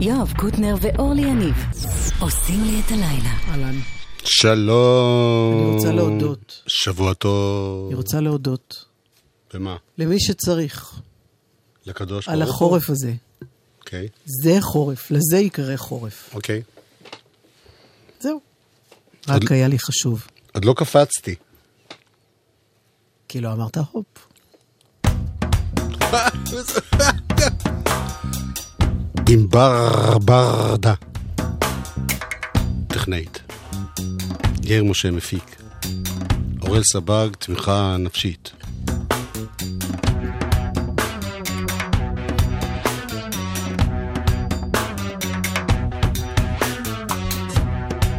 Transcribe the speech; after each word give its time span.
יואב 0.00 0.32
קוטנר 0.38 0.74
ואורלי 0.80 1.22
יניב 1.22 1.54
עושים 2.20 2.64
לי 2.64 2.80
את 2.86 2.90
הלילה. 2.90 3.30
אהלן. 3.48 3.78
שלום. 4.24 5.54
אני 5.62 5.74
רוצה 5.74 5.92
להודות. 5.92 6.62
שבוע 6.66 7.14
טוב. 7.14 7.86
אני 7.86 7.94
רוצה 7.94 8.20
להודות 8.20 8.84
במה? 9.54 9.76
למי 9.98 10.20
שצריך 10.20 11.00
לקדוש 11.86 12.28
על 12.28 12.34
ברוך 12.44 12.48
הוא? 12.48 12.54
החורף 12.66 12.90
הזה. 12.90 13.12
אוקיי, 13.78 14.08
זה 14.42 14.56
חורף, 14.60 15.10
לזה 15.10 15.38
יקרא 15.38 15.76
חורף. 15.76 16.30
אוקיי. 16.34 16.62
זהו. 18.20 18.40
עוד- 19.28 19.42
רק 19.44 19.52
היה 19.52 19.68
לי 19.68 19.78
חשוב. 19.78 20.26
עוד 20.54 20.64
לא 20.64 20.74
קפצתי. 20.76 21.34
כי 23.28 23.40
לא 23.40 23.52
אמרת 23.52 23.76
הופ. 23.92 24.06
עם 29.32 29.48
בר 29.48 30.18
ברדה. 30.18 30.94
טכנאית. 32.86 33.40
יאיר 34.62 34.84
משה 34.84 35.10
מפיק. 35.10 35.62
אורל 36.62 36.82
סבג, 36.82 37.28
תמיכה 37.38 37.96
נפשית. 37.98 38.52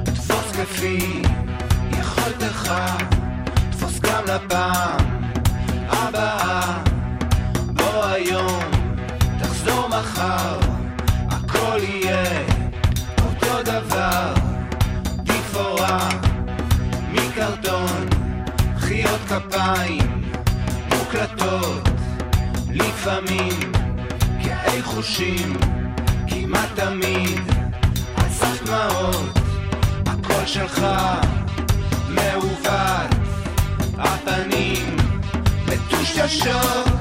תפוס 0.04 0.52
כפי 0.52 1.21
יכולתך, 1.99 2.73
תפוס 3.71 3.99
גם 3.99 4.23
לפעם 4.26 5.01
כפיים 19.74 20.22
מוקלטות, 20.98 21.90
לפעמים 22.70 23.72
כאי 24.44 24.82
חושים, 24.84 25.54
כמעט 26.27 26.70
תמיד 26.76 27.40
על 28.16 28.30
סף 28.30 28.64
דמעות. 28.66 29.40
הקול 30.05 30.46
שלך 30.46 30.86
מעוות, 32.10 33.16
הפנים 33.98 34.96
מטושטשות. 35.68 37.01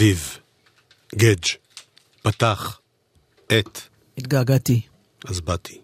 אביב. 0.00 0.38
גדג'. 1.14 1.44
פתח. 2.22 2.80
עת. 3.48 3.88
התגעגעתי. 4.18 4.80
אז 5.24 5.40
באתי. 5.40 5.80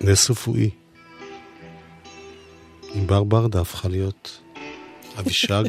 נס 0.00 0.30
רפואי. 0.30 0.70
ענבר 2.94 3.24
ברדה 3.24 3.60
הפכה 3.60 3.88
להיות 3.88 4.40
אבישג, 5.18 5.64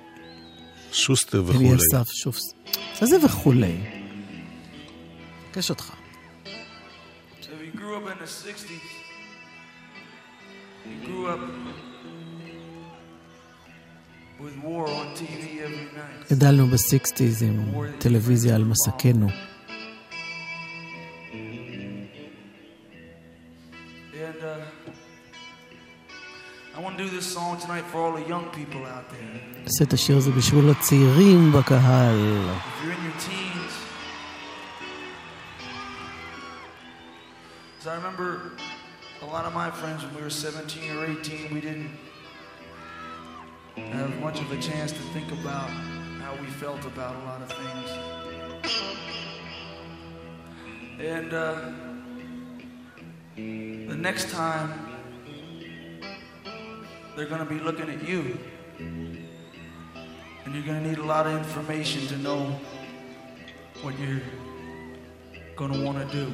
שוסטר 0.92 1.42
וכולי. 1.46 1.74
אסף 1.74 2.12
שוב. 2.12 2.36
מה 3.00 3.06
זה 3.06 3.16
וכולי? 3.24 3.76
מבקש 5.48 5.70
אותך. 5.70 5.92
So 7.42 7.44
he 7.44 7.76
grew 7.76 7.94
up 7.96 8.06
in 8.12 8.18
the 8.18 8.30
60s. 8.46 8.88
He 10.86 11.06
grew 11.06 11.24
up 11.32 11.40
with 14.40 14.56
war 14.64 14.84
on 14.88 15.06
TV 15.16 15.42
every 15.66 15.88
night. 15.96 16.30
גדלנו 16.34 16.66
בסיקסטיז 16.66 17.42
עם 17.42 17.72
טלוויזיה 17.98 18.54
על 18.54 18.64
מסכנו. 18.64 19.28
עושה 29.63 29.83
את 29.83 29.93
השיר 29.93 30.17
הזה 30.17 30.31
בשביל 30.31 30.69
הצעירים 30.69 31.51
בקהל. 31.51 32.15
If 32.15 32.83
you're 32.83 32.91
in 32.91 33.03
your 33.03 33.17
teens, 33.27 33.73
because 37.73 37.87
I 37.87 37.95
remember 37.95 38.29
a 39.21 39.25
lot 39.25 39.45
of 39.45 39.53
my 39.53 39.69
friends 39.71 40.03
when 40.03 40.13
we 40.15 40.21
were 40.21 40.29
17 40.29 40.95
or 40.97 41.05
18, 41.05 41.53
we 41.53 41.61
didn't 41.61 41.89
have 43.97 44.19
much 44.21 44.39
of 44.39 44.51
a 44.51 44.59
chance 44.61 44.91
to 44.91 45.03
think 45.13 45.31
about 45.31 45.69
how 46.23 46.33
we 46.41 46.47
felt 46.47 46.85
about 46.85 47.15
a 47.15 47.23
lot 47.29 47.41
of 47.41 47.49
things. 47.61 47.89
And 50.99 51.33
uh, 51.33 51.59
the 53.35 53.97
next 54.07 54.29
time, 54.29 54.90
they're 57.16 57.26
going 57.26 57.46
to 57.46 57.52
be 57.54 57.60
looking 57.60 57.90
at 57.90 58.06
you. 58.06 58.38
And 58.78 60.54
you're 60.54 60.64
going 60.64 60.82
to 60.82 60.88
need 60.88 60.98
a 60.98 61.04
lot 61.04 61.26
of 61.26 61.34
information 61.36 62.06
to 62.08 62.16
know 62.18 62.58
what 63.82 63.98
you're 63.98 64.22
going 65.56 65.72
to 65.72 65.84
want 65.84 65.98
to 65.98 66.14
do. 66.14 66.26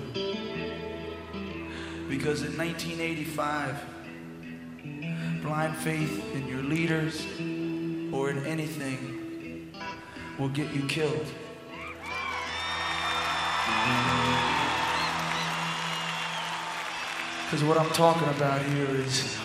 Because 2.08 2.42
in 2.42 2.56
1985, 2.56 3.84
blind 5.42 5.76
faith 5.76 6.34
in 6.34 6.46
your 6.46 6.62
leaders 6.62 7.26
or 8.12 8.30
in 8.30 8.44
anything 8.46 9.72
will 10.38 10.48
get 10.48 10.72
you 10.72 10.82
killed. 10.86 11.26
Because 17.44 17.64
what 17.64 17.78
I'm 17.78 17.90
talking 17.90 18.28
about 18.28 18.62
here 18.62 18.88
is 18.90 19.38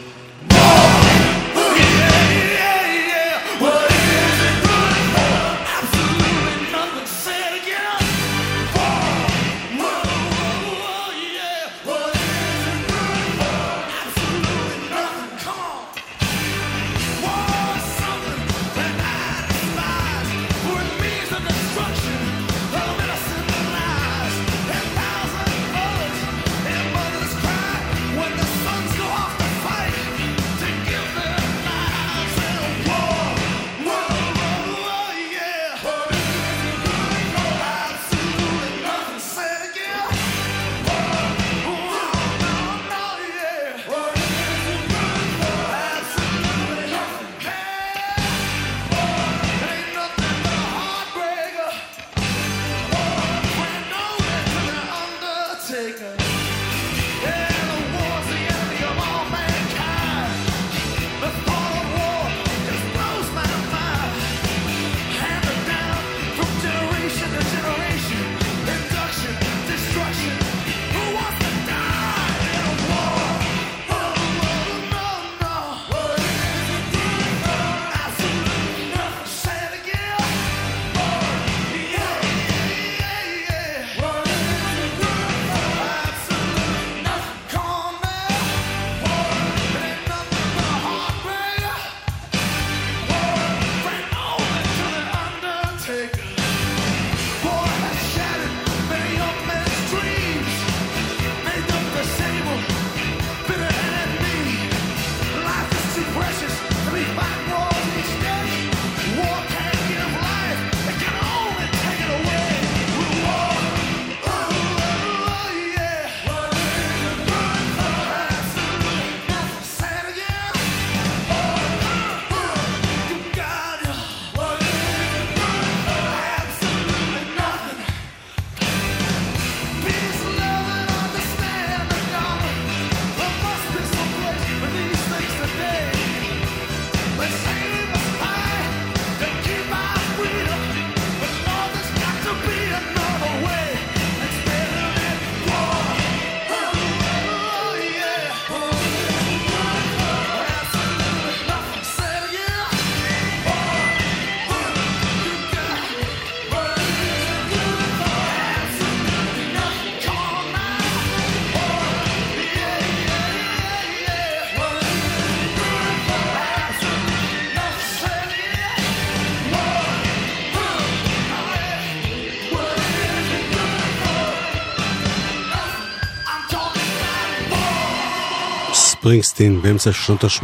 ספרינגסטין 179.03 179.62
באמצע 179.62 179.91
שנות 179.93 180.24
ה-80. 180.24 180.43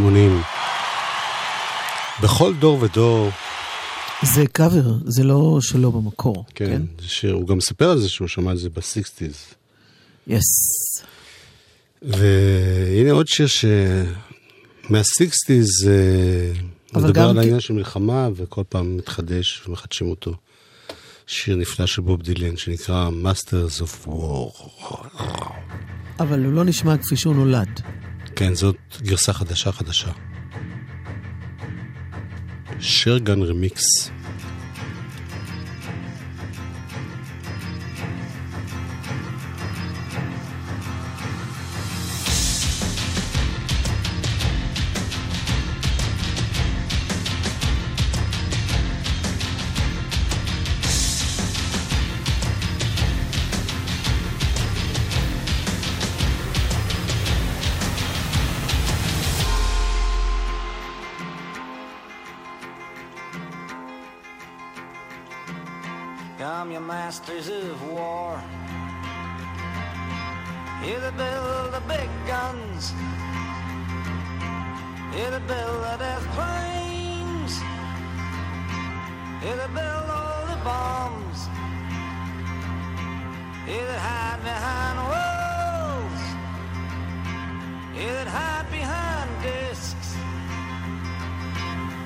בכל 2.23 2.53
דור 2.55 2.81
ודור, 2.81 3.29
זה 4.23 4.47
קאבר, 4.47 4.93
זה 5.05 5.23
לא 5.23 5.57
שלו 5.61 5.91
במקור. 5.91 6.45
כן, 6.55 6.81
זה 7.01 7.07
שיר, 7.07 7.33
הוא 7.33 7.47
גם 7.47 7.61
סיפר 7.61 7.89
על 7.89 7.99
זה 7.99 8.09
שהוא 8.09 8.27
שמע 8.27 8.51
את 8.51 8.57
זה 8.57 8.69
ב 8.69 8.76
sixties. 8.76 9.35
Yes. 10.27 10.43
והנה 12.01 13.11
עוד 13.11 13.27
שיר 13.27 13.47
ש... 13.47 13.65
מה 14.89 15.06
sixties 15.06 15.67
אבל 16.95 17.03
מדבר 17.03 17.29
על 17.29 17.39
העניין 17.39 17.59
של 17.59 17.73
מלחמה 17.73 18.29
וכל 18.35 18.63
פעם 18.69 18.97
מתחדש 18.97 19.67
ומחדשים 19.67 20.07
אותו. 20.09 20.33
שיר 21.27 21.55
נפלא 21.55 21.85
של 21.85 22.01
בוב 22.01 22.21
דילן 22.21 22.57
שנקרא 22.57 23.09
Masters 23.23 23.81
of 23.81 24.07
War. 24.07 24.67
אבל 26.19 26.45
הוא 26.45 26.53
לא 26.53 26.63
נשמע 26.63 26.97
כפי 26.97 27.17
שהוא 27.17 27.35
נולד. 27.35 27.81
כן, 28.35 28.53
זאת 28.53 28.75
גרסה 29.01 29.33
חדשה 29.33 29.71
חדשה. 29.71 30.11
שרגן 32.79 33.43
רמיקס. 33.43 34.11
Masters 66.39 67.49
of 67.49 67.89
war. 67.91 68.41
Here 70.81 70.99
they 70.99 71.11
build 71.11 71.73
the 71.73 71.81
big 71.87 72.09
guns. 72.25 72.93
Here 75.13 75.31
they 75.31 75.39
build 75.39 75.83
the 75.83 75.97
death 75.99 76.25
planes. 76.35 77.53
Here 79.43 79.57
they 79.57 79.67
build 79.73 80.09
all 80.09 80.45
the 80.47 80.59
bombs. 80.63 81.39
Here 83.65 83.85
they 83.85 83.99
hide 83.99 84.39
behind 84.41 84.97
walls. 85.11 86.21
Here 87.97 88.13
they 88.13 88.29
hide 88.29 88.67
behind 88.71 89.29
discs. 89.43 90.15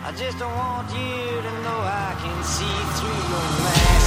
I 0.03 0.11
just 0.17 0.39
don't 0.39 0.55
want 0.55 0.89
you 0.89 1.41
to 1.47 1.51
know 1.65 1.79
I 1.79 2.15
can 2.21 2.43
see 2.43 2.77
through 2.97 3.21
your 3.29 3.47
mask. 3.63 4.02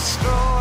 Destroy. 0.00 0.59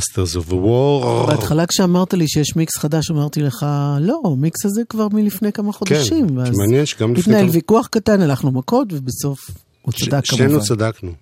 Masters 0.00 0.36
of 0.36 0.50
the 0.50 0.54
War. 0.54 1.26
בהתחלה 1.26 1.66
כשאמרת 1.66 2.14
לי 2.14 2.28
שיש 2.28 2.56
מיקס 2.56 2.76
חדש, 2.76 3.10
אמרתי 3.10 3.42
לך, 3.42 3.66
לא, 4.00 4.20
המיקס 4.24 4.64
הזה 4.64 4.82
כבר 4.88 5.08
מלפני 5.12 5.52
כמה 5.52 5.72
חודשים. 5.72 6.28
כן, 6.28 6.34
מעניין 6.56 6.86
שגם 6.86 7.14
לפני 7.14 7.34
התנהל 7.36 7.50
ויכוח 7.50 7.86
קטן, 7.86 8.20
הלכנו 8.20 8.50
מכות, 8.50 8.92
ובסוף 8.92 9.38
הוא 9.82 9.92
צדק 9.92 10.24
שנינו 10.24 10.48
כמובן. 10.50 10.64
צדקנו. 10.64 11.12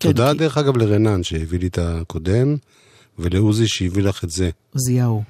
כן, 0.00 0.08
תודה 0.08 0.32
כי- 0.32 0.38
דרך 0.38 0.58
אגב 0.58 0.76
לרנן 0.76 1.22
שהביא 1.22 1.58
לי 1.58 1.66
את 1.66 1.78
הקודם, 1.82 2.56
ולעוזי 3.18 3.68
שהביא 3.68 4.02
לך 4.02 4.24
את 4.24 4.30
זה. 4.30 4.50
עוזיהו. 4.74 5.22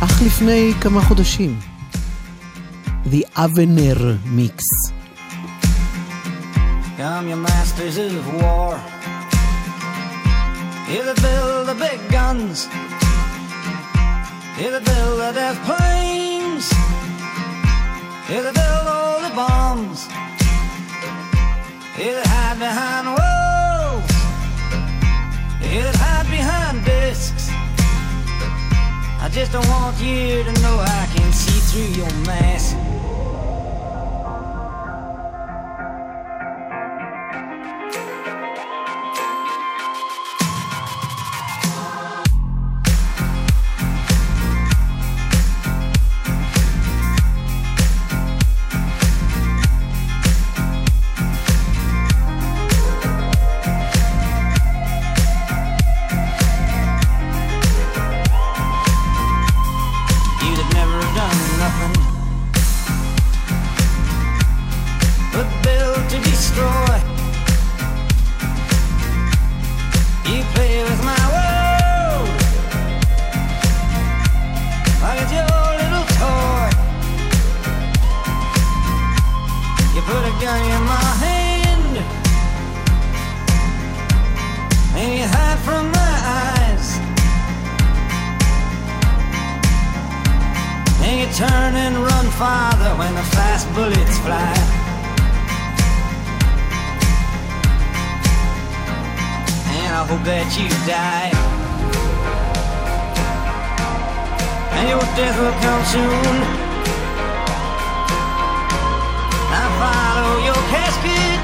אך 0.00 0.22
לפני 0.26 0.72
כמה 0.80 1.02
חודשים. 1.02 1.58
The 3.12 3.24
Avener 3.36 4.00
Mix. 4.36 4.58
Come, 6.98 7.26
you 7.30 7.36
masters 7.48 7.96
of 7.98 8.42
war. 8.42 8.74
Here 10.88 11.04
they 11.04 11.20
build 11.20 11.66
the 11.68 11.74
big 11.74 12.00
guns. 12.10 12.64
Here 14.56 14.70
they 14.70 14.82
build 14.82 15.20
the 15.20 15.32
death 15.34 15.60
planes. 15.68 16.72
Here 18.26 18.42
they 18.42 18.52
build 18.52 18.86
all 18.88 19.20
the 19.20 19.34
bombs. 19.36 20.06
Here 21.94 22.14
they 22.14 22.22
hide 22.24 22.58
behind 22.58 23.06
walls. 23.18 24.10
Here 25.60 25.82
they 25.82 25.98
hide 25.98 26.26
behind 26.30 26.82
discs. 26.86 27.50
I 29.20 29.28
just 29.30 29.52
don't 29.52 29.68
want 29.68 30.00
you 30.00 30.42
to 30.42 30.52
know 30.62 30.78
I 30.80 31.06
can 31.14 31.30
see 31.34 31.60
through 31.68 32.02
your 32.02 32.14
mask. 32.24 32.87
You 100.68 100.78
die. 100.86 101.30
And 104.76 104.88
your 104.88 105.04
death 105.18 105.36
will 105.40 105.56
come 105.64 105.84
soon. 105.94 106.34
I 109.60 109.64
follow 109.80 110.30
your 110.48 110.60
casket. 110.72 111.40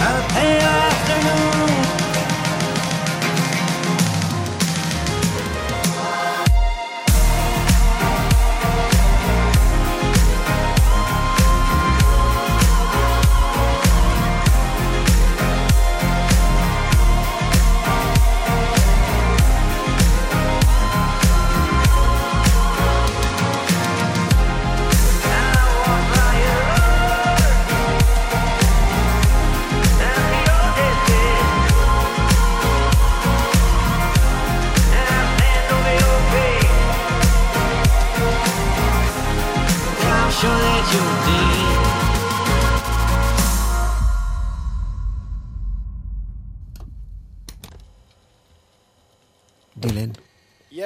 A 0.00 0.12
pale 0.34 0.74
afternoon. 0.90 1.51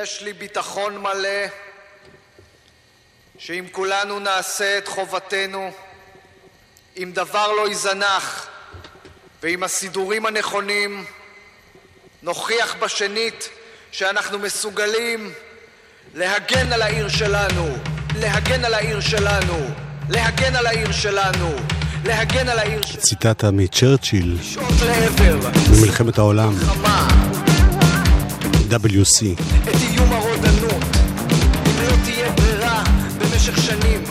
יש 0.02 0.22
לי 0.22 0.32
ביטחון 0.32 0.98
מלא 0.98 1.46
שאם 3.38 3.64
כולנו 3.72 4.18
נעשה 4.18 4.78
את 4.78 4.88
חובתנו, 4.88 5.70
אם 6.96 7.10
דבר 7.14 7.52
לא 7.52 7.68
ייזנח 7.68 8.46
ועם 9.42 9.62
הסידורים 9.62 10.26
הנכונים, 10.26 11.04
נוכיח 12.22 12.74
בשנית 12.74 13.48
שאנחנו 13.92 14.38
מסוגלים 14.38 15.32
להגן 16.14 16.72
על 16.72 16.82
העיר 16.82 17.08
שלנו, 17.08 17.76
להגן 18.16 18.64
על 18.64 18.74
העיר 18.74 19.00
שלנו, 19.00 19.68
להגן 20.08 20.56
על 20.56 20.66
העיר 20.66 20.92
שלנו, 20.92 21.56
להגן 22.04 22.48
על 22.48 22.58
העיר 22.58 22.82
שלנו. 22.82 23.02
ציטטה 23.02 23.50
מצ'רצ'יל 23.50 24.36
במלחמת 25.70 26.18
העולם, 26.18 26.52
חמה. 26.58 27.25
WC. 28.70 29.42
את 29.68 29.74
איום 29.82 30.12
הרודנות 30.12 30.82
אם 31.66 31.82
לא 31.82 31.96
תהיה 32.04 32.30
ברירה 32.30 32.84
במשך 33.18 33.62
שנים 33.62 34.02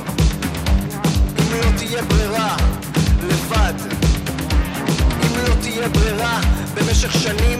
אם 1.39 1.51
לא 1.51 1.77
תהיה 1.77 2.03
ברירה 2.03 2.57
לבד 3.27 3.74
אם 5.24 5.38
לא 5.38 5.53
תהיה 5.62 5.89
ברירה 5.89 6.39
במשך 6.75 7.13
שנים 7.13 7.59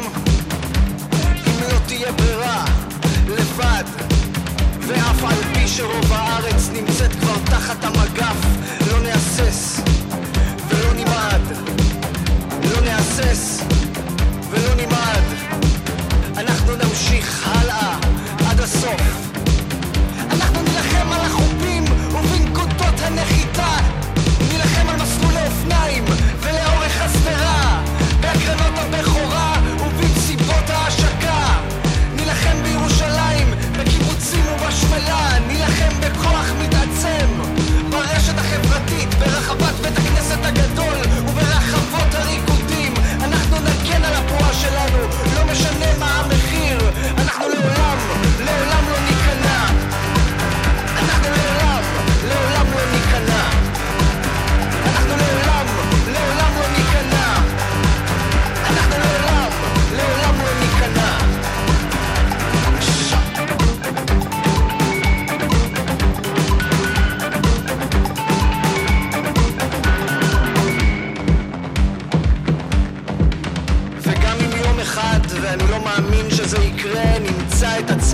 אם 1.48 1.60
לא 1.62 1.78
תהיה 1.88 2.12
ברירה 2.12 2.66
לבד 3.28 3.84
ואף 4.88 5.24
על 5.24 5.54
פי 5.54 5.68
שרוב 5.68 6.14
הארץ 6.14 6.70
נמצאת 6.74 7.12
כבר 7.12 7.38
תחת 7.46 7.84
המגף 7.84 8.65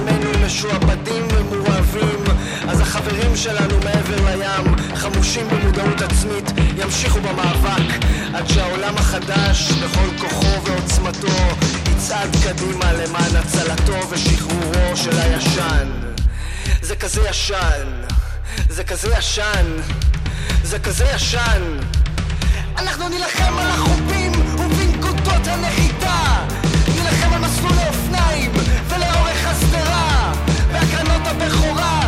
עצמנו 0.07 0.45
משועבדים 0.45 1.27
ומורעבים, 1.31 2.23
אז 2.67 2.79
החברים 2.79 3.35
שלנו 3.35 3.79
מעבר 3.83 4.25
לים, 4.25 4.75
חמושים 4.95 5.47
במודעות 5.47 6.01
עצמית, 6.01 6.51
ימשיכו 6.77 7.19
במאבק, 7.21 8.05
עד 8.33 8.47
שהעולם 8.47 8.97
החדש, 8.97 9.71
בכל 9.71 10.17
כוחו 10.19 10.63
ועוצמתו, 10.63 11.27
יצעד 11.91 12.29
קדימה 12.43 12.93
למען 12.93 13.35
הצלתו 13.35 14.09
ושחרורו 14.09 14.95
של 14.95 15.19
הישן. 15.19 15.89
זה 16.81 16.95
כזה 16.95 17.21
ישן, 17.29 17.87
זה 18.69 18.83
כזה 18.83 19.13
ישן, 19.17 19.65
זה 20.63 20.79
כזה 20.79 21.05
ישן. 21.15 21.77
אנחנו 22.77 23.09
נילחם 23.09 23.57
על 23.57 23.67
החופים 23.67 24.31
ובנקודות 24.59 25.47
הנחיתה 25.47 25.90
בהקרנות 31.41 32.00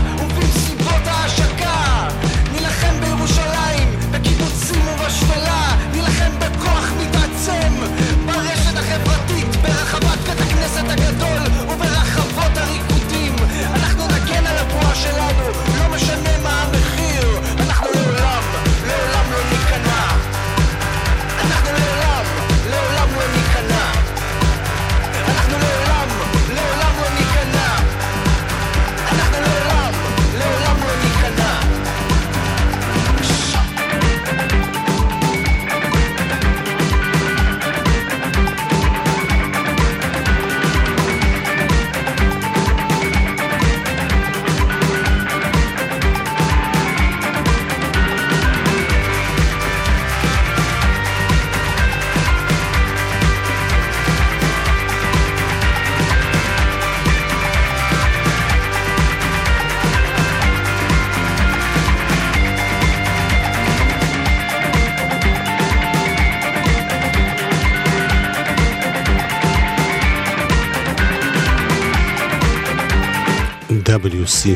היבוסי. 74.24 74.56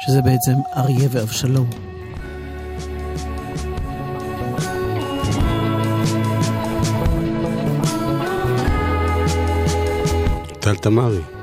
שזה 0.00 0.22
בעצם 0.22 0.52
אריה 0.76 1.08
ואבשלום. 1.10 1.70
טל 10.60 10.76
תמרי. 10.76 11.37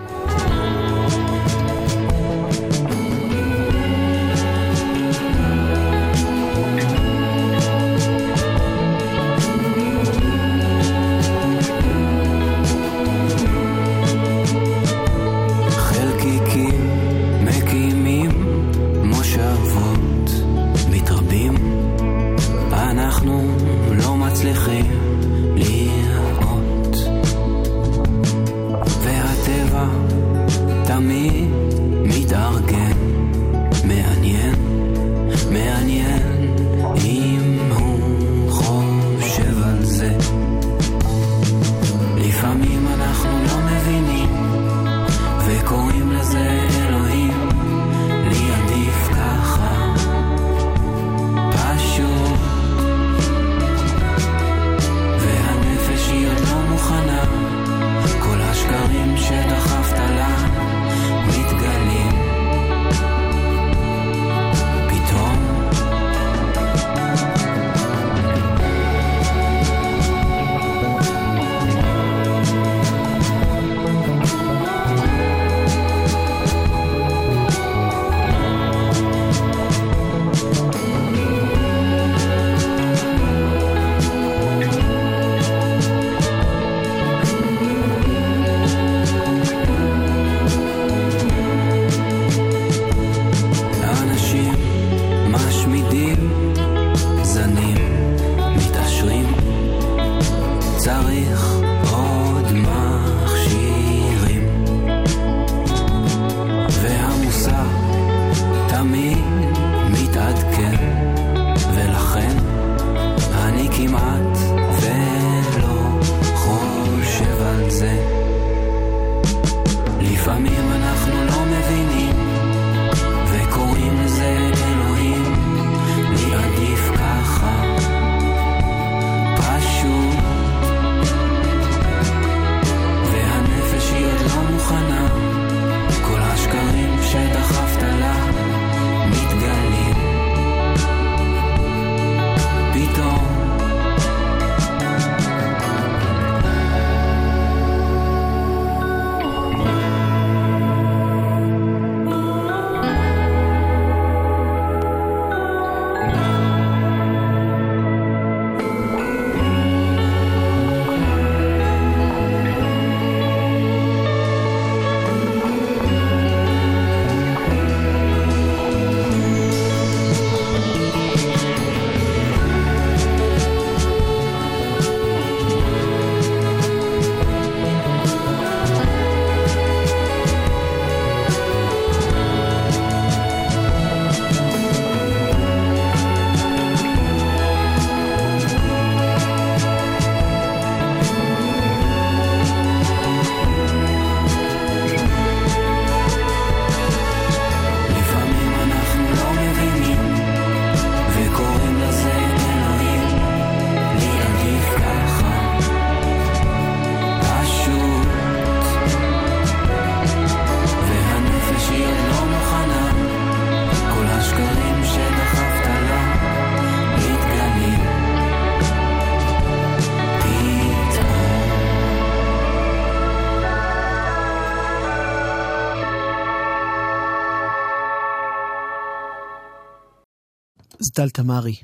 אביטל 230.99 231.10
תמרי. 231.10 231.55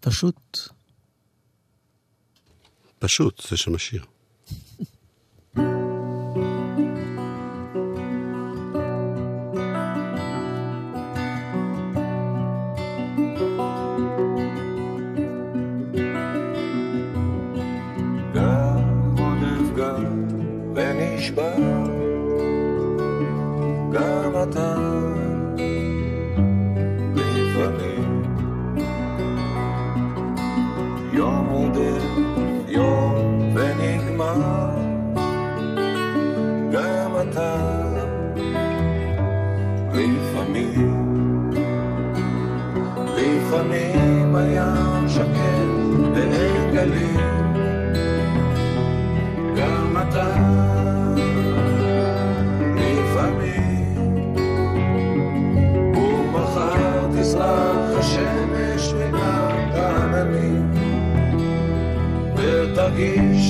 פשוט. 0.00 0.58
פשוט, 2.98 3.42
זה 3.48 3.56
שם 3.56 3.74
השיר. 3.74 4.04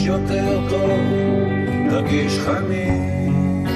תרגיש 0.03 0.21
יותר 0.21 0.69
טוב, 0.71 0.91
תרגיש 1.91 2.39
חמים. 2.39 3.67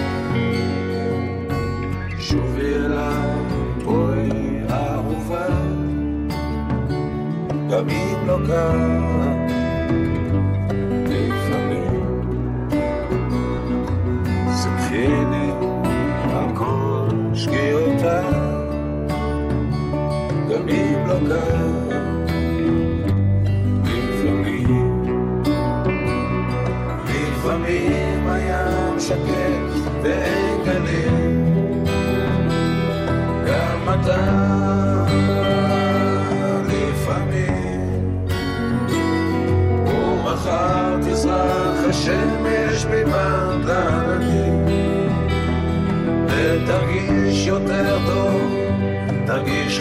שובי 2.19 2.75
אליי, 2.75 3.31
בואי 3.85 4.31
אהובה, 4.71 5.47
גם 7.71 7.89
אם 7.89 8.27
לא 8.27 8.39
קל, 8.47 9.46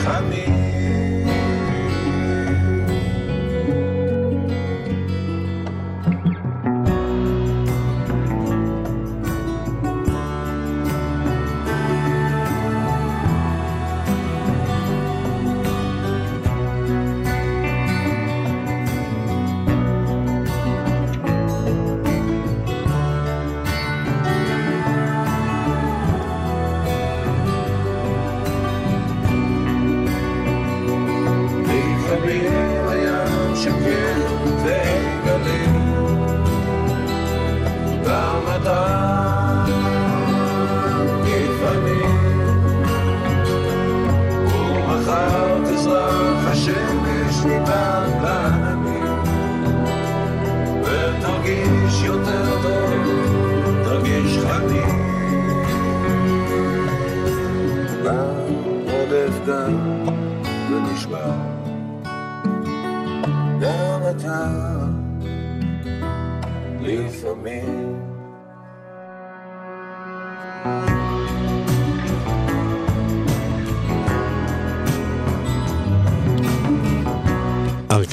תרגיש 0.03 0.64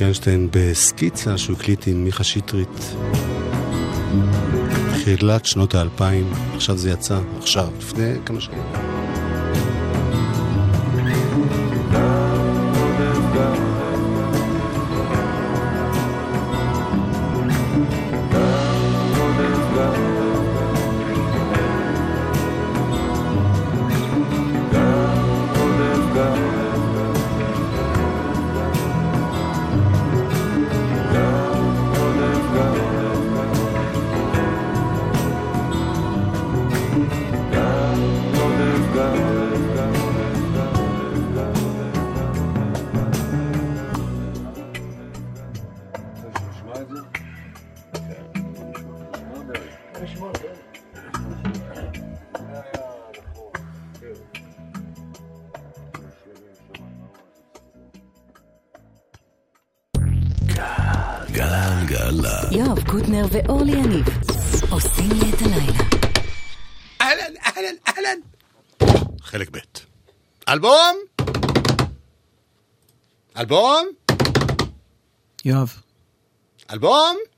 אריק 0.03 0.07
איינשטיין 0.07 0.49
בסקיצה 0.51 1.39
שהוא 1.39 1.57
הקליט 1.57 1.87
עם 1.87 2.05
מיכה 2.05 2.25
שטרית. 2.25 2.95
תחילת 4.93 5.47
שנות 5.47 5.75
האלפיים, 5.75 6.33
עכשיו 6.55 6.79
זה 6.79 6.91
יצא, 6.91 7.19
עכשיו, 7.39 7.69
לפני 7.79 8.15
כמה 8.27 8.41
שנים. 8.41 8.92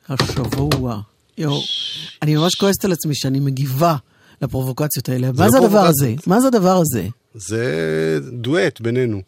השבוע. 0.09 1.01
יואו, 1.39 1.61
אני 2.23 2.37
ממש 2.37 2.55
כועסת 2.55 2.85
על 2.85 2.93
עצמי 2.93 3.15
שאני 3.15 3.41
מגיבה 3.41 3.97
לפרובוקציות 4.43 5.09
האלה. 5.09 5.29
מה 5.39 5.51
זה 5.51 5.59
הדבר 5.59 5.87
הזה? 5.87 6.15
מה 6.27 6.41
זה 6.41 6.47
הדבר 6.47 6.77
הזה? 6.77 7.07
זה 7.35 7.65
דואט 8.33 8.81
בינינו. 8.81 9.23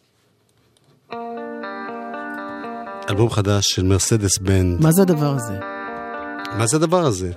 אלבום 3.10 3.30
חדש 3.30 3.66
של 3.68 3.82
מרסדס 3.82 4.38
בנד. 4.38 4.80
מה 4.80 4.92
זה 4.92 5.02
הדבר 5.02 5.34
הזה? 5.36 5.58
מה 6.58 6.66
זה 6.66 6.76
הדבר 6.76 7.06
הזה? 7.06 7.32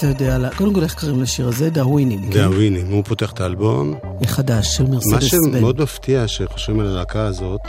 אתה 0.00 0.08
יודע? 0.08 0.50
קודם 0.56 0.74
כל, 0.74 0.82
איך 0.82 0.94
קוראים 1.00 1.22
לשיר 1.22 1.48
הזה? 1.48 1.70
דאווינים. 1.70 2.22
כן? 2.22 2.30
דאווינים, 2.30 2.86
הוא 2.86 3.04
פותח 3.04 3.32
את 3.32 3.40
האלבום. 3.40 3.98
חדש, 4.26 4.76
של 4.76 4.82
מה 4.82 4.90
מרסדס 4.90 5.34
בן. 5.34 5.58
שמאוד 5.58 5.82
מפתיע 5.82 6.28
שחושבים 6.28 6.80
על 6.80 6.86
הלהקה 6.86 7.26
הזאת, 7.26 7.60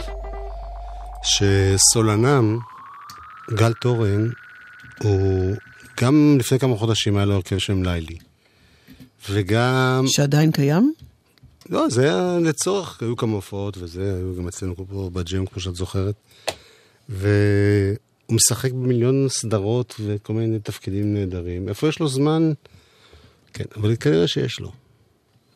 שסולנם, 1.22 2.58
גל 3.54 3.72
תורן, 3.72 4.28
הוא 5.02 5.54
גם 6.00 6.36
לפני 6.40 6.58
כמה 6.58 6.76
חודשים 6.76 7.16
היה 7.16 7.24
לו 7.26 7.34
הרכב 7.34 7.58
שם 7.58 7.82
ליילי. 7.82 8.16
וגם... 9.30 10.04
שעדיין 10.06 10.52
קיים? 10.52 10.92
לא, 11.70 11.88
זה 11.88 12.02
היה 12.02 12.38
לצורך, 12.42 13.02
היו 13.02 13.16
כמה 13.16 13.32
הופעות 13.32 13.78
וזה, 13.78 14.14
היו 14.18 14.36
גם 14.36 14.48
אצלנו 14.48 14.76
פה 14.76 15.10
בג'ם, 15.12 15.46
כמו 15.46 15.60
שאת 15.62 15.74
זוכרת. 15.74 16.14
והוא 18.32 18.36
משחק 18.36 18.72
במיליון 18.72 19.28
סדרות 19.28 19.94
וכל 20.04 20.32
מיני 20.32 20.58
תפקידים 20.58 21.14
נהדרים. 21.14 21.68
איפה 21.68 21.88
יש 21.88 22.00
לו 22.00 22.08
זמן? 22.08 22.52
כן, 23.52 23.64
אבל 23.76 23.96
כנראה 23.96 24.28
שיש 24.28 24.60
לו. 24.60 24.72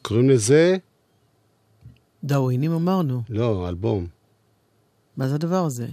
קוראים 0.02 0.30
לזה, 0.30 0.76
דאווינים 2.24 2.72
אמרנו. 2.72 3.22
לא, 3.28 3.68
אלבום. 3.68 4.06
מה 5.16 5.28
זה 5.28 5.34
הדבר 5.34 5.64
הזה? 5.64 5.86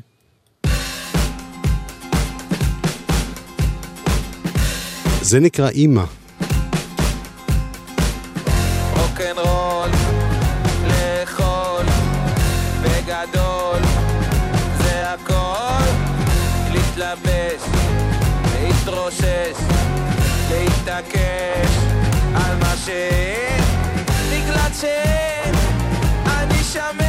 זה 5.21 5.39
נקרא 5.39 5.69
אימא. 5.69 6.03
להתרושש, 18.63 19.57
להתעקש 20.49 21.71
על 22.35 22.57
מה 22.59 22.73
שאין, 22.85 23.63
בגלל 24.31 24.69
שאין, 24.81 25.55
אני 26.25 26.63
שמן, 26.63 27.02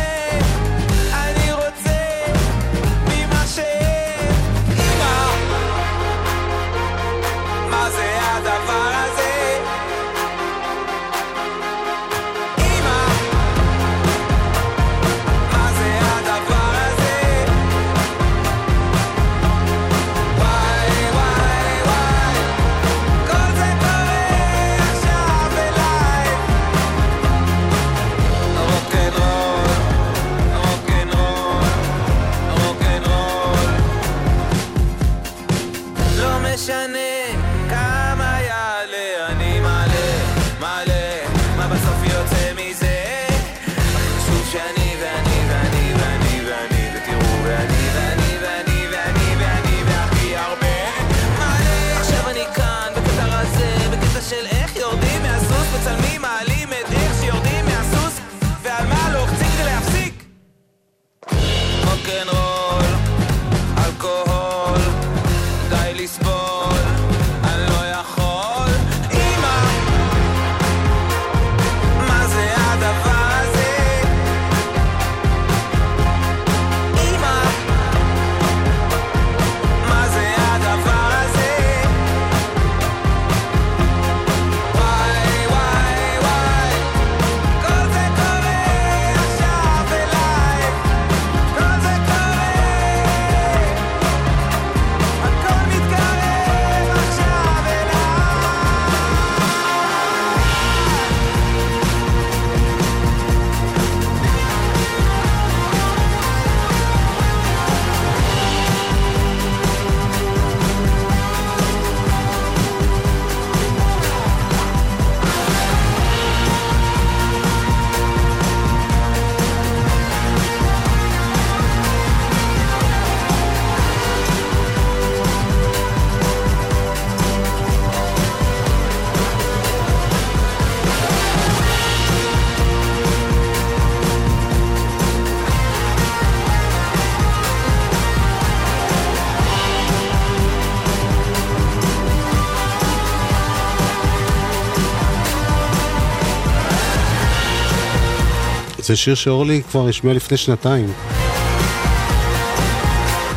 זה 148.94 148.98
שיר 148.98 149.14
שאורלי 149.14 149.62
כבר 149.70 149.88
השמיעה 149.88 150.16
לפני 150.16 150.36
שנתיים. 150.36 150.92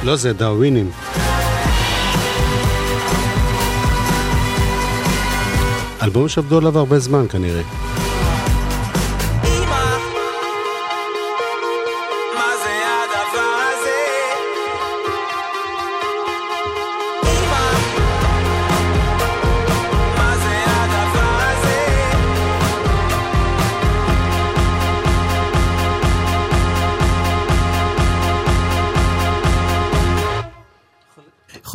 לא, 0.04 0.16
זה 0.16 0.34
דאווינים. 0.34 0.92
אלבום 6.02 6.30
שעבדו 6.30 6.58
עליו 6.58 6.78
הרבה 6.78 7.00
זמן 7.00 7.26
כנראה. 7.30 7.87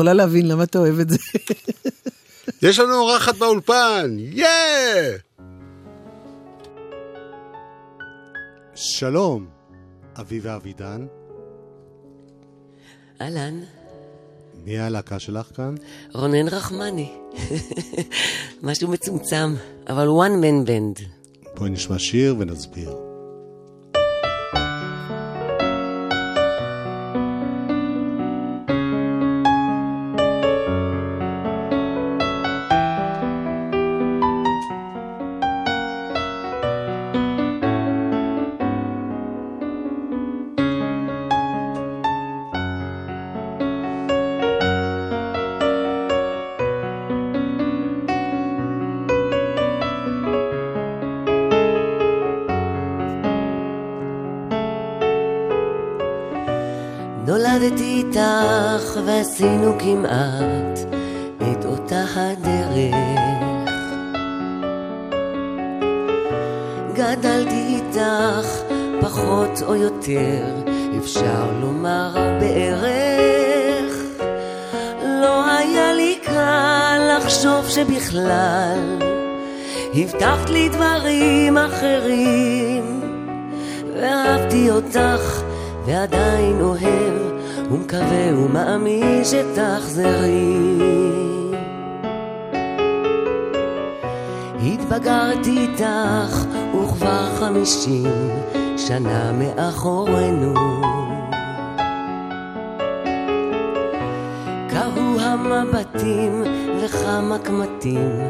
יכולה 0.03 0.15
להבין 0.15 0.49
למה 0.49 0.65
אתה 0.65 0.79
אוהב 0.79 1.01
את 1.01 1.11
זה. 1.11 1.19
יש 2.63 2.79
לנו 2.79 2.95
אורחת 2.95 3.35
באולפן! 3.37 4.17
יא! 4.19 4.47
שלום, 8.75 9.47
אביבה 10.21 10.57
אבידן. 10.57 11.07
אהלן, 13.21 13.61
מי 14.65 14.79
הלהקה 14.79 15.19
שלך 15.19 15.47
כאן? 15.57 15.75
רונן 16.15 16.49
רחמני. 16.49 17.13
משהו 18.63 18.89
מצומצם, 18.89 19.55
אבל 19.89 20.07
one 20.07 20.45
man 20.45 20.69
band. 20.69 21.03
בואי 21.57 21.71
נשמע 21.71 21.99
שיר 21.99 22.37
ונסביר. 22.39 23.12
כמעט 59.85 60.79
את 61.43 61.65
אותה 61.65 62.05
הדרך. 62.17 62.95
גדלתי 66.95 67.77
איתך 67.77 68.49
פחות 69.01 69.63
או 69.67 69.75
יותר, 69.75 70.45
אפשר 70.99 71.51
לומר 71.61 72.15
בערך. 72.41 73.95
לא 75.23 75.45
היה 75.51 75.93
לי 75.93 76.19
קל 76.25 77.17
לחשוב 77.17 77.69
שבכלל 77.69 78.99
הבטחת 79.95 80.51
לי 80.51 80.69
דברים 80.69 81.59
אחרים, 81.59 83.01
ואהבתי 83.97 84.71
אותך 84.71 85.43
ועדיין 85.87 86.61
אוהב, 86.61 87.02
ומקווה 87.93 88.39
ומאמין 88.39 89.25
שתחזרי. 89.25 90.79
התבגרתי 94.67 95.59
איתך, 95.59 96.45
וכבר 96.75 97.37
חמישים 97.41 98.31
שנה 98.77 99.33
מאחורינו. 99.33 100.55
קרו 104.71 105.21
המבטים 105.21 106.43
וכמה 106.83 107.39
קמטים 107.39 108.21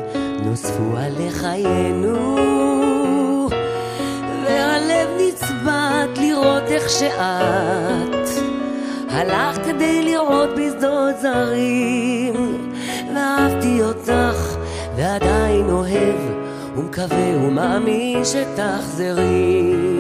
נוספו 0.45 0.97
על 0.97 1.31
חיינו. 1.31 2.39
והלב 4.45 5.09
נצבט 5.19 6.19
לראות 6.19 6.63
איך 6.67 6.91
שאת 6.91 7.92
כדי 9.73 10.03
לראות 10.03 10.51
בשדות 10.51 11.21
זרים. 11.23 12.73
ואהבתי 13.15 13.83
אותך 13.83 14.57
ועדיין 14.97 15.71
אוהב 15.71 16.21
ומקווה 16.77 17.37
ומאמין 17.47 18.25
שתחזרי 18.25 19.92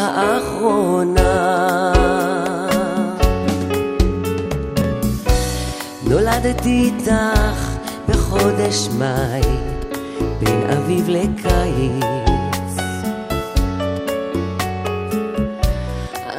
האחרונה 0.00 1.92
נולדתי 6.04 6.82
איתך 6.84 7.76
בחודש 8.08 8.88
מאי, 8.98 9.40
בין 10.38 10.70
אביב 10.70 11.08
לקיץ. 11.08 12.76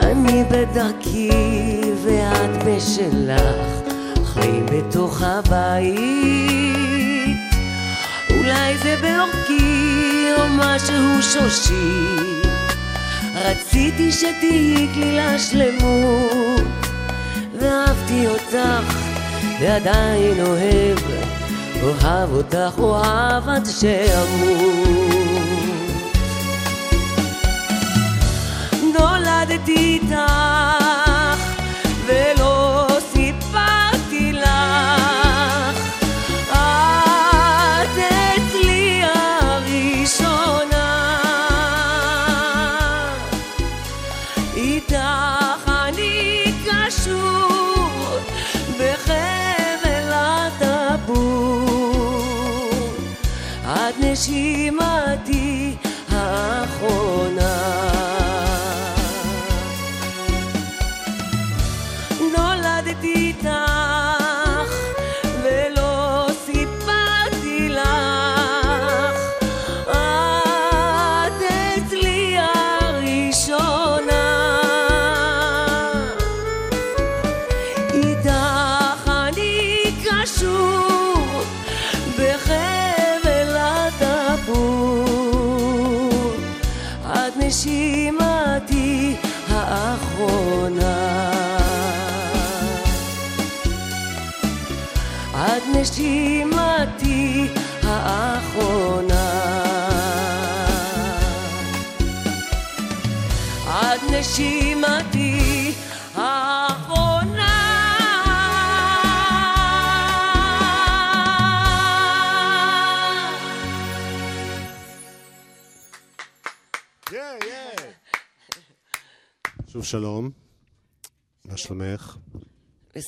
אני 0.01 0.43
בדרכי 0.51 1.81
ואת 2.03 2.63
בשלך, 2.65 3.67
חיים 4.25 4.65
בתוך 4.65 5.21
הבית. 5.21 6.01
אולי 8.29 8.77
זה 8.77 8.95
באורכי 9.01 10.25
או 10.37 10.43
משהו 10.49 11.21
שושי, 11.21 12.40
רציתי 13.43 14.11
שתהיי 14.11 14.87
כלילה 14.93 15.39
שלמות, 15.39 16.67
ואהבתי 17.59 18.27
אותך. 18.27 19.11
ועדיין 19.61 20.45
אוהב, 20.45 20.99
אוהב 21.83 22.31
אותך, 22.31 22.73
אוהב 22.77 23.49
עד 23.49 23.65
שאמות. 23.65 25.01
נולדתי 28.99 29.75
איתך, 29.75 30.15
ולא 32.05 32.90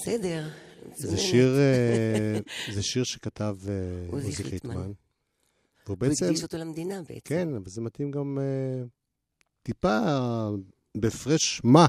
בסדר. 0.03 0.47
זה 0.95 1.17
שיר, 1.17 1.57
אה, 1.57 2.39
זה 2.75 2.83
שיר 2.83 3.03
שכתב 3.03 3.55
אה, 3.67 3.73
עוזי 4.11 4.43
חיטמן. 4.43 4.75
והוא 4.75 4.93
הוא 5.87 5.97
בעצם, 5.97 6.25
הקדיש 6.25 6.43
אותו 6.43 6.57
למדינה 6.57 7.01
בעצם. 7.01 7.19
כן, 7.23 7.55
אבל 7.55 7.69
זה 7.69 7.81
מתאים 7.81 8.11
גם 8.11 8.37
אה, 8.41 8.83
טיפה 9.63 9.99
בהפרש 10.97 11.61
מה, 11.63 11.85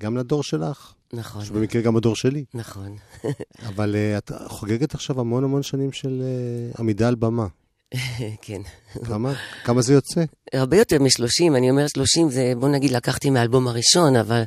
גם 0.00 0.16
לדור 0.16 0.42
שלך. 0.42 0.94
נכון. 1.12 1.44
שבמקרה 1.44 1.82
גם 1.82 1.96
הדור 1.96 2.16
שלי. 2.16 2.44
נכון. 2.54 2.96
אבל 3.68 3.96
אה, 3.96 4.18
את 4.18 4.32
חוגגת 4.46 4.94
עכשיו 4.94 5.20
המון 5.20 5.44
המון 5.44 5.62
שנים 5.62 5.92
של 5.92 6.22
אה, 6.22 6.72
עמידה 6.78 7.08
על 7.08 7.14
במה. 7.14 7.46
כן. 8.42 8.60
כמה? 9.04 9.32
כמה 9.64 9.82
זה 9.82 9.92
יוצא? 9.92 10.24
הרבה 10.52 10.76
יותר 10.76 10.98
מ-30, 10.98 11.56
אני 11.56 11.70
אומרת 11.70 11.90
30 11.90 12.30
זה, 12.30 12.52
בוא 12.60 12.68
נגיד, 12.68 12.90
לקחתי 12.90 13.30
מהאלבום 13.30 13.68
הראשון, 13.68 14.16
אבל 14.16 14.42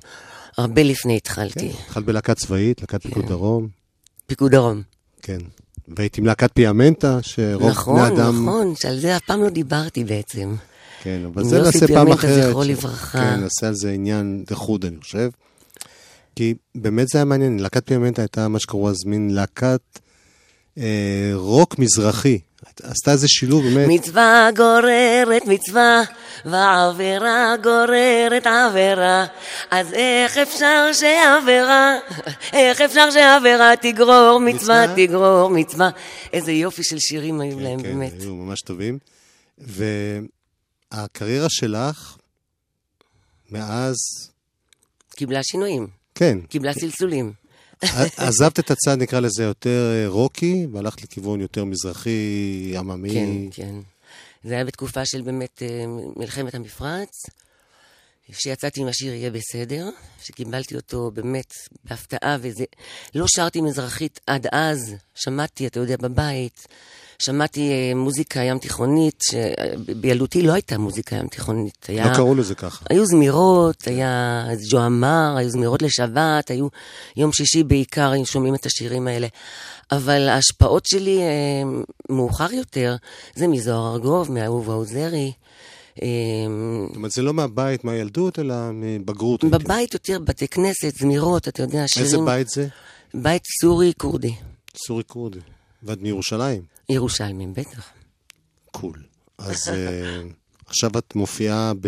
הרבה 0.58 0.84
לפני 0.84 1.18
התחלתי. 1.18 1.72
התחלת 1.86 2.06
בלהקה 2.06 2.36
צבאית, 2.36 2.82
להקת 2.82 3.02
פיקוד 3.04 3.26
דרום. 3.28 3.68
פיקוד 4.28 4.52
דרום. 4.52 4.82
כן. 5.22 5.38
והיית 5.98 6.18
עם 6.18 6.26
להקת 6.26 6.52
פיאמנטה, 6.54 7.20
שרוב 7.22 7.70
נכון, 7.70 8.00
בני 8.10 8.16
אדם... 8.18 8.48
נכון, 8.48 8.74
שעל 8.76 9.00
זה 9.00 9.18
אף 9.18 9.22
פעם 9.26 9.44
לא 9.44 9.50
דיברתי 9.50 10.04
בעצם. 10.04 10.56
כן, 11.04 11.22
אבל 11.26 11.42
עם 11.42 11.50
זה 11.50 11.62
נעשה 11.62 11.80
פעם 11.80 11.88
פיאמנטה, 11.88 12.14
אחרת. 12.14 12.50
זכרו 12.50 12.64
ש- 12.64 12.68
לברכה. 12.68 13.20
כן, 13.20 13.40
נעשה 13.40 13.68
על 13.68 13.74
זה 13.76 13.92
עניין 13.92 14.44
לחוד, 14.52 14.86
אני 14.86 14.96
חושב. 15.02 15.30
כי 16.36 16.54
באמת 16.76 17.08
זה 17.08 17.18
היה 17.18 17.26
מעניין, 17.26 17.60
להקת 17.60 17.88
פיאמנטה 17.88 18.22
הייתה 18.22 18.48
מה 18.48 18.60
שקראו 18.60 18.90
אז 18.90 18.96
מין 19.06 19.30
להקת 19.34 19.82
אה, 20.78 20.84
רוק 21.34 21.80
מזרחי. 21.80 22.40
עשתה 22.84 23.12
איזה 23.12 23.28
שילוב 23.28 23.64
באמת. 23.64 23.88
מצווה 23.90 24.50
גוררת 24.56 25.46
מצווה, 25.48 26.02
ועבירה 26.46 27.56
גוררת 27.64 28.48
עבירה. 28.48 29.26
אז 29.72 29.94
איך 29.94 30.38
אפשר 30.38 30.90
שעבירה, 30.94 31.98
איך 32.54 32.82
אפשר 32.82 33.12
שעבירה 33.12 33.74
תגרור 33.82 34.40
מצווה, 34.40 34.88
מצווה? 34.88 34.96
תגרור 34.96 35.50
מצווה. 35.50 35.90
איזה 36.34 36.52
יופי 36.52 36.84
של 36.84 37.00
שירים 37.00 37.42
היו 37.42 37.60
להם, 37.60 37.82
כן, 37.82 37.84
באמת. 37.84 38.14
היו 38.20 38.36
ממש 38.36 38.62
טובים. 38.62 39.00
והקריירה 40.92 41.48
שלך, 41.50 42.18
מאז, 43.52 43.96
קיבלה 45.16 45.40
שינויים, 45.44 45.88
כן, 46.16 46.38
קיבלה 46.50 46.74
סלסולים. 46.74 47.43
עזבת 48.18 48.60
את 48.60 48.72
הצד, 48.72 48.98
נקרא 49.02 49.20
לזה, 49.20 49.44
יותר 49.44 49.92
אה, 49.94 50.08
רוקי, 50.08 50.68
והלכת 50.72 51.04
לכיוון 51.04 51.42
יותר 51.42 51.66
מזרחי, 51.66 52.74
עממי. 52.78 53.10
כן, 53.10 53.30
כן. 53.52 53.76
זה 54.44 54.54
היה 54.54 54.66
בתקופה 54.66 55.06
של 55.06 55.22
באמת 55.22 55.62
אה, 55.62 55.86
מלחמת 56.16 56.56
המפרץ, 56.56 57.10
שיצאתי 58.32 58.82
עם 58.82 58.88
השיר 58.88 59.14
יהיה 59.14 59.32
בסדר, 59.32 59.90
שקיבלתי 60.24 60.76
אותו 60.76 61.12
באמת 61.14 61.54
בהפתעה, 61.84 62.38
וזה... 62.42 62.66
לא 63.16 63.26
שרתי 63.28 63.62
מזרחית 63.62 64.20
עד 64.28 64.48
אז, 64.52 64.96
שמעתי, 65.16 65.68
אתה 65.68 65.80
יודע, 65.80 65.98
בבית, 65.98 66.68
שמעתי 67.20 67.72
אה, 67.72 67.96
מוזיקה 67.96 68.40
ים 68.40 68.60
תיכונית, 68.60 69.20
שבילדותי 69.32 70.42
לא 70.42 70.54
הייתה 70.54 70.78
מוזיקה 70.78 71.16
ים 71.16 71.28
תיכונית. 71.28 71.86
היה... 71.88 72.10
לא 72.10 72.16
קראו 72.16 72.36
לזה 72.36 72.56
ככה. 72.56 72.86
היו 72.90 73.06
זמירות, 73.06 73.88
היה 73.88 74.46
ג'ו 74.70 74.86
אמר, 74.86 75.34
היו 75.38 75.50
זמירות 75.50 75.82
לשבת, 75.82 76.52
היו 76.52 76.68
יום 77.18 77.34
שישי 77.34 77.64
בעיקר, 77.64 78.12
היינו 78.12 78.26
שומעים 78.26 78.56
את 78.56 78.66
השירים 78.66 79.08
האלה. 79.08 79.28
אבל 79.92 80.30
ההשפעות 80.30 80.86
שלי 80.86 81.20
אה, 81.22 81.64
מאוחר 82.10 82.54
יותר, 82.54 82.96
זה 83.36 83.48
מזוהר 83.48 83.94
ארגוב, 83.94 84.32
מאהוב 84.32 84.70
העוזרי. 84.70 85.32
אה, 86.02 86.08
זאת 86.88 86.96
אומרת, 86.96 87.12
זה 87.12 87.22
לא 87.22 87.34
מהבית, 87.34 87.84
מהילדות, 87.84 88.40
אלא 88.40 88.56
מבגרות. 88.74 89.44
בבית 89.44 89.94
יותר 89.94 90.20
בתי 90.20 90.48
כנסת, 90.48 90.96
זמירות, 90.98 91.48
אתה 91.48 91.64
יודע, 91.64 91.88
שירים... 91.88 92.06
איזה 92.06 92.18
בית 92.26 92.50
זה? 92.50 92.68
בית 93.14 93.44
סורי 93.62 93.94
כורדי. 93.98 94.36
סורי 94.88 95.04
כורדי. 95.08 95.40
ואת 95.84 96.02
מירושלים? 96.02 96.73
ירושלמים, 96.90 97.54
בטח. 97.54 97.90
קול. 98.72 99.04
אז 99.38 99.68
אה, 99.68 100.22
עכשיו 100.68 100.92
את 100.98 101.16
מופיעה 101.16 101.74
ב... 101.82 101.88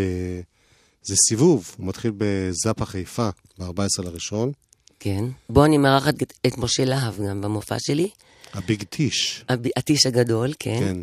זה 1.04 1.16
סיבוב, 1.30 1.76
הוא 1.78 1.88
מתחיל 1.88 2.12
בזאפה 2.18 2.86
חיפה, 2.86 3.30
ב-14 3.60 4.04
לראשון. 4.04 4.52
כן. 5.00 5.26
בו 5.50 5.66
אני 5.66 5.78
מארחת 5.78 6.14
את- 6.48 6.58
משה 6.58 6.86
להב 6.86 7.18
גם 7.30 7.42
במופע 7.42 7.76
שלי. 7.80 8.10
הביג 8.54 8.84
טיש. 8.84 9.46
הב- 9.50 9.68
הטיש 9.78 10.06
הגדול, 10.06 10.54
כן. 10.60 10.78
כן. 10.80 10.98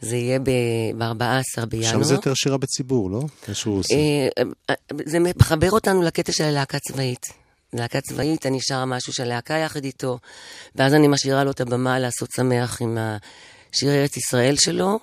זה 0.00 0.16
יהיה 0.16 0.38
ב-14 0.38 1.66
בינואר. 1.68 1.90
שם 1.90 2.02
זה 2.02 2.14
יותר 2.14 2.34
שירה 2.34 2.56
בציבור, 2.58 3.10
לא? 3.10 3.20
אה, 3.92 4.42
אה, 4.70 4.74
זה 5.06 5.18
מחבר 5.20 5.70
אותנו 5.70 6.02
לקטע 6.02 6.32
של 6.32 6.44
הלהקה 6.44 6.78
צבאית. 6.78 7.26
להקה 7.74 8.00
צבאית, 8.00 8.46
אני 8.46 8.58
שרה 8.60 8.84
משהו 8.84 9.12
של 9.12 9.24
להקה 9.24 9.54
יחד 9.54 9.84
איתו, 9.84 10.18
ואז 10.74 10.94
אני 10.94 11.08
משאירה 11.08 11.44
לו 11.44 11.50
את 11.50 11.60
הבמה 11.60 11.98
לעשות 11.98 12.30
שמח 12.36 12.82
עם 12.82 12.98
השיר 12.98 13.90
ארץ 13.90 14.16
ישראל 14.16 14.56
שלו, 14.56 14.98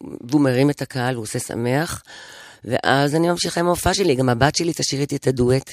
והוא 0.00 0.40
מרים 0.40 0.70
את 0.70 0.82
הקהל, 0.82 1.14
הוא 1.14 1.22
עושה 1.22 1.38
שמח, 1.38 2.02
ואז 2.64 3.14
אני 3.14 3.28
ממשיכה 3.28 3.60
עם 3.60 3.66
ההופעה 3.66 3.94
שלי, 3.94 4.14
גם 4.14 4.28
הבת 4.28 4.56
שלי 4.56 4.72
תשאיר 4.72 5.00
איתי 5.00 5.16
את 5.16 5.26
הדואט 5.26 5.70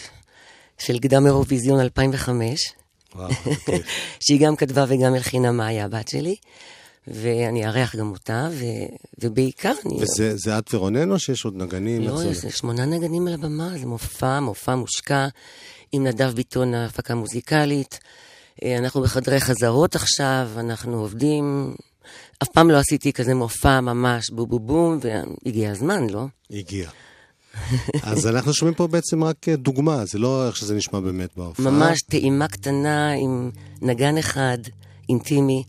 של 0.78 1.00
קדם 1.00 1.26
אירוויזיון 1.26 1.80
2005, 1.80 2.74
וואו, 3.16 3.30
אוקיי. 3.46 3.82
שהיא 4.20 4.40
גם 4.40 4.56
כתבה 4.56 4.86
וגם 4.88 5.14
הלחינה 5.14 5.52
מאיה, 5.52 5.86
הבת 5.86 6.08
שלי, 6.08 6.36
ואני 7.08 7.66
אארח 7.66 7.96
גם 7.96 8.12
אותה, 8.12 8.50
ו... 8.52 8.66
ובעיקר 9.20 9.74
אני... 9.86 9.96
וזה 9.96 10.38
זה 10.38 10.58
את 10.58 10.74
ורונן 10.74 11.12
או 11.12 11.20
שיש 11.20 11.46
עוד 11.46 11.56
נגנים? 11.56 12.02
לא, 12.02 12.18
זה 12.18 12.48
יש? 12.48 12.56
שמונה 12.56 12.86
נגנים 12.86 13.28
על 13.28 13.34
הבמה, 13.34 13.70
זה 13.80 13.86
מופע, 13.86 14.40
מופע 14.40 14.76
מושקע, 14.76 15.28
עם 15.92 16.08
נדב 16.08 16.32
ביטון 16.36 16.74
ההפקה 16.74 17.16
מוזיקלית. 17.16 18.00
אה, 18.64 18.78
אנחנו 18.78 19.02
בחדרי 19.02 19.40
חזרות 19.40 19.96
עכשיו, 19.96 20.50
אנחנו 20.58 21.00
עובדים. 21.00 21.74
אף 22.44 22.48
פעם 22.54 22.70
לא 22.70 22.78
עשיתי 22.78 23.14
כזה 23.14 23.34
מופע 23.34 23.82
ממש 23.82 24.30
בום 24.30 24.50
בום 24.50 24.68
בום, 24.68 25.00
והגיע 25.02 25.72
הזמן, 25.72 26.10
לא? 26.10 26.26
הגיע. 26.52 26.90
אז 28.04 28.28
אנחנו 28.28 28.54
שומעים 28.54 28.76
פה 28.76 28.88
בעצם 28.88 29.24
רק 29.24 29.50
אה, 29.50 29.56
דוגמה, 29.56 30.06
זה 30.06 30.20
לא 30.20 30.48
איך 30.48 30.56
שזה 30.58 30.76
נשמע 30.76 31.00
באמת 31.00 31.30
בהופעה. 31.38 31.72
ממש 31.72 32.02
טעימה 32.02 32.48
קטנה 32.48 33.12
עם 33.12 33.52
נגן 33.82 34.18
אחד, 34.18 34.58
אינטימי, 35.10 35.64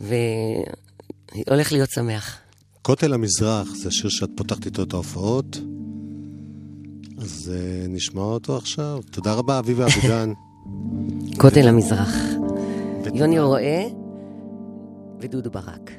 והולך 0.00 1.72
להיות 1.72 1.90
שמח. 1.90 2.38
כותל 2.82 3.12
המזרח 3.12 3.68
זה 3.74 3.88
השיר 3.88 4.10
שאת 4.10 4.30
פותחת 4.36 4.66
איתו 4.66 4.82
את 4.82 4.92
ההופעות. 4.92 5.56
אז 7.44 7.50
uh, 7.50 7.88
נשמע 7.88 8.22
אותו 8.22 8.56
עכשיו. 8.56 9.00
תודה 9.10 9.34
רבה, 9.34 9.58
אביבה 9.58 9.86
אבידן. 9.86 10.32
כותל 11.42 11.68
המזרח. 11.68 12.14
יוני 13.14 13.40
רואה 13.40 13.86
ודודו 15.20 15.50
ברק. 15.50 15.90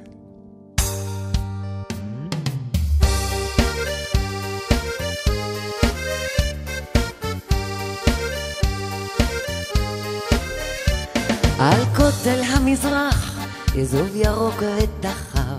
על 11.59 11.85
כותל 11.95 12.41
המזרח, 12.53 13.39
אזוב 13.81 14.15
ירוק 14.15 14.63
ודחר, 14.79 15.57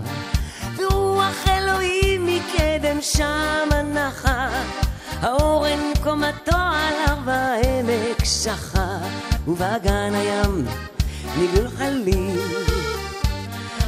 ורוח 0.77 1.47
אלוהים 1.47 2.25
מקדם 2.25 3.01
שם 3.01 3.69
נחה. 3.93 4.26
האורן 5.21 5.93
קומתו 6.03 6.55
על 6.55 6.93
הר 7.07 7.29
העמק 7.29 8.23
שחה, 8.23 8.97
ובאגן 9.47 10.13
הים 10.13 10.65
ניגול 11.37 11.67
חליל. 11.77 12.39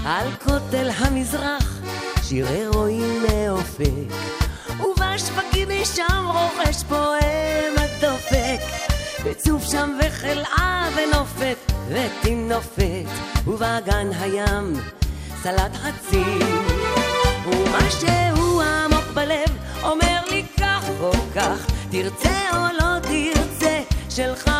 על 0.05 0.27
כותל 0.43 0.89
המזרח, 0.97 1.79
שירי 2.23 2.67
רואים 2.67 3.23
מאופק, 3.23 4.13
ובשווקים 4.79 5.69
משם 5.81 6.27
רוכש 6.27 6.83
פועם 6.83 7.73
הדופק. 7.77 8.59
וצוף 9.23 9.63
שם 9.63 9.97
וחלאה 9.99 10.89
ונופת 10.95 11.71
ותינופת, 11.89 13.05
ובאגן 13.47 14.07
הים 14.19 14.73
סלט 15.43 15.75
חצים. 15.75 16.39
ומשהו 17.45 18.61
עמוק 18.61 19.05
בלב 19.13 19.57
אומר 19.83 20.21
לי 20.29 20.43
או 20.99 21.11
כך, 21.35 21.67
תרצה 21.91 22.49
או 22.53 22.57
לא 22.79 22.99
תרצה, 22.99 23.79
שלך 24.09 24.58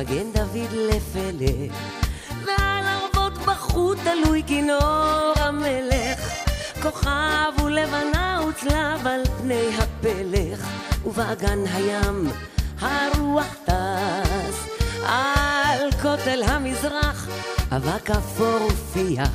מגן 0.00 0.32
דוד 0.32 0.72
לפלא, 0.72 1.74
ועל 2.44 2.84
ערבות 2.86 3.38
בחוט 3.38 3.98
תלוי 4.04 4.42
כינור 4.46 5.32
המלך. 5.36 6.32
כוכב 6.82 7.52
ולבנה 7.64 8.40
וצלב 8.48 9.06
על 9.06 9.22
פני 9.38 9.68
הפלך, 9.78 10.68
ובאגן 11.04 11.58
הים 11.74 12.28
הרוח 12.80 13.56
טס. 13.64 14.68
על 15.06 15.90
כותל 16.02 16.42
המזרח, 16.42 17.28
אבק 17.76 18.10
אפור 18.10 18.68
ופיח. 18.72 19.30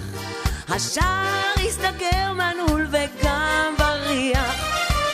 השער 0.69 1.53
הסתגר 1.67 2.33
מנעול 2.33 2.87
וגם 2.91 3.73
בריח. 3.77 4.55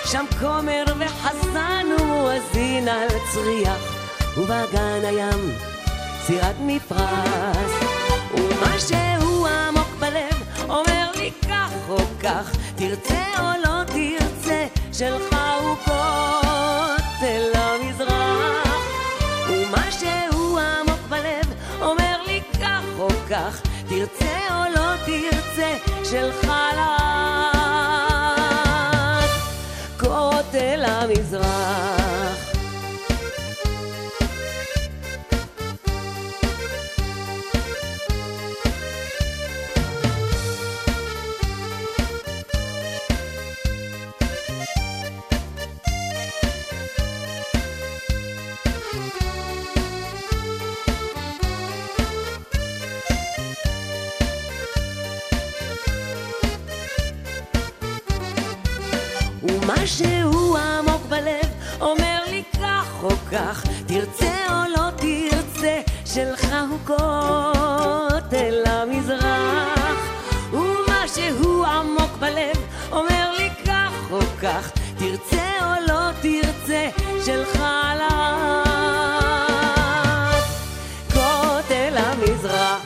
שם 0.05 0.25
כומר 0.39 0.83
וחזן 0.99 1.85
ומואזין 1.99 2.87
על 2.87 3.07
צריח, 3.33 3.96
ובאגן 4.37 5.01
הים 5.03 5.51
סירת 6.25 6.55
מפרש. 6.59 7.71
ומשהו 8.33 9.47
עמוק 9.47 9.87
בלב 9.99 10.43
אומר 10.69 11.11
לי 11.15 11.31
כך 11.49 11.71
או 11.89 11.97
כך, 12.23 12.51
תרצה 12.75 13.23
או 13.39 13.45
לא 13.63 13.83
תרצה, 13.83 14.65
שלך 14.93 15.35
הוא 15.61 15.75
כותל 15.75 17.51
המזרח. 17.53 18.77
ומשהו 19.49 20.59
עמוק 20.59 20.99
בלב 21.09 21.53
אומר 21.81 22.21
לי 22.27 22.41
כך 22.61 22.83
או 22.99 23.09
כך, 23.29 23.61
תרצה 23.89 24.37
או 24.49 24.63
לא 24.75 24.95
תרצה, 25.05 25.77
שלך 26.03 26.43
לך. 26.43 26.96
כך 63.37 63.63
תרצה 63.87 64.33
או 64.49 64.69
לא 64.75 64.89
תרצה, 64.97 65.81
שלך 66.05 66.55
הוא 66.69 66.79
כותל 66.85 68.63
המזרח. 68.65 69.99
ומשהו 70.51 71.65
עמוק 71.65 72.11
בלב 72.19 72.57
אומר 72.91 73.31
לי 73.37 73.49
כך 73.65 73.91
או 74.11 74.19
כך, 74.41 74.71
תרצה 74.97 75.49
או 75.61 75.87
לא 75.87 76.11
תרצה, 76.21 76.89
שלך 77.25 77.55
לך 77.55 77.63
כותל 81.13 81.97
המזרח. 81.97 82.81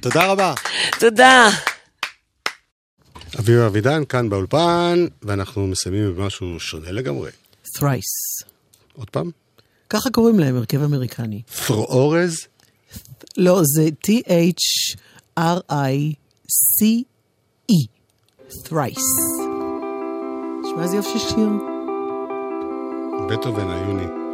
תודה 0.00 0.26
רבה. 0.26 0.54
תודה. 1.00 1.48
אביבה 3.48 3.66
אבידן 3.66 4.04
כאן 4.04 4.30
באולפן, 4.30 5.06
ואנחנו 5.22 5.66
מסיימים 5.66 6.16
במשהו 6.16 6.60
שונה 6.60 6.90
לגמרי. 6.90 7.30
Thrice. 7.76 8.44
עוד 8.96 9.10
פעם? 9.10 9.30
ככה 9.90 10.10
קוראים 10.10 10.38
להם, 10.38 10.56
הרכב 10.56 10.82
אמריקני. 10.82 11.42
פרואורז? 11.66 12.36
לא, 13.36 13.60
זה 13.64 13.88
T-H-R-I-C-E. 14.06 15.38
Thrice. 18.50 19.08
תשמע 20.62 20.82
איזה 20.82 20.96
יופי 20.96 21.18
של 21.18 21.28
שיר. 21.28 21.48
בטהובן 23.30 23.70
היוני. 23.70 24.27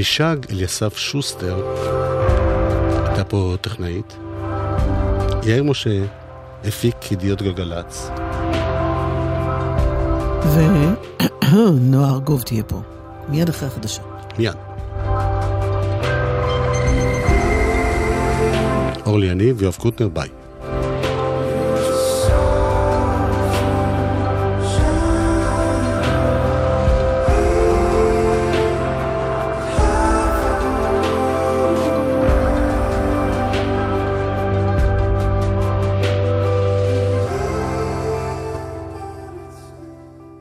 אבישג 0.00 0.36
אליסף 0.50 0.96
שוסטר, 0.96 1.74
הייתה 3.06 3.24
פה 3.24 3.54
טכנאית. 3.60 4.16
יאיר 5.42 5.64
משה 5.64 6.04
הפיק 6.64 7.12
ידיעות 7.12 7.42
גלגלצ. 7.42 8.10
ונועה 11.52 12.10
ארגוב 12.14 12.42
תהיה 12.42 12.62
פה, 12.62 12.80
מיד 13.28 13.48
אחרי 13.48 13.68
החדשות. 13.68 14.06
מיד. 14.38 14.56
אורלי 19.06 19.26
יניב 19.26 19.56
ויואב 19.58 19.74
קוטנר, 19.74 20.08
ביי. 20.08 20.28